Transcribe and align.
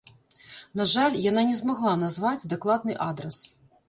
На 0.79 0.85
жаль, 0.93 1.17
яна 1.25 1.43
не 1.49 1.57
змагла 1.59 1.91
назваць 2.05 2.47
дакладны 2.55 2.97
адрас. 3.09 3.39